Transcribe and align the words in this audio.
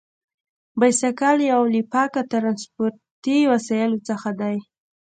بایسکل 0.79 1.37
یو 1.51 1.61
له 1.73 1.81
پاکو 1.91 2.21
ترانسپورتي 2.31 3.37
وسیلو 3.51 3.97
څخه 4.09 4.29
دی. 4.39 4.55